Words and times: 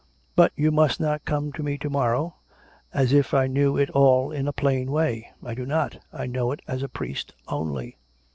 But 0.35 0.51
you 0.55 0.71
must 0.71 0.99
not 0.99 1.25
come 1.25 1.51
to 1.51 1.61
me 1.61 1.77
to 1.77 1.87
mor 1.87 2.13
row, 2.13 2.33
as 2.91 3.13
if 3.13 3.35
I 3.35 3.45
knew 3.45 3.77
it 3.77 3.91
all 3.91 4.31
in 4.31 4.47
a 4.47 4.51
plain 4.51 4.89
way. 4.91 5.29
I 5.43 5.53
do 5.53 5.63
not. 5.63 5.99
I 6.11 6.25
know 6.25 6.51
it 6.51 6.61
as 6.67 6.81
a 6.81 6.89
priest 6.89 7.33
only." 7.47 7.97